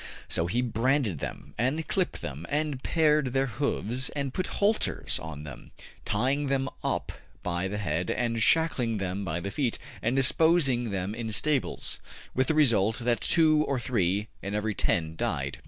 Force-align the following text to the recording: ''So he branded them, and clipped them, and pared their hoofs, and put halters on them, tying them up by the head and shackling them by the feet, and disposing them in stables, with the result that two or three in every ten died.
''So 0.27 0.47
he 0.47 0.63
branded 0.63 1.19
them, 1.19 1.53
and 1.59 1.87
clipped 1.87 2.23
them, 2.23 2.47
and 2.49 2.81
pared 2.81 3.33
their 3.33 3.45
hoofs, 3.45 4.09
and 4.15 4.33
put 4.33 4.47
halters 4.57 5.19
on 5.19 5.43
them, 5.43 5.69
tying 6.05 6.47
them 6.47 6.69
up 6.83 7.11
by 7.43 7.67
the 7.67 7.77
head 7.77 8.09
and 8.09 8.41
shackling 8.41 8.97
them 8.97 9.23
by 9.23 9.39
the 9.39 9.51
feet, 9.51 9.77
and 10.01 10.15
disposing 10.15 10.89
them 10.89 11.13
in 11.13 11.31
stables, 11.31 11.99
with 12.33 12.47
the 12.47 12.55
result 12.55 12.97
that 12.97 13.21
two 13.21 13.61
or 13.67 13.79
three 13.79 14.27
in 14.41 14.55
every 14.55 14.73
ten 14.73 15.15
died. 15.15 15.59